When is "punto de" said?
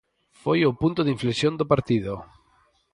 0.81-1.13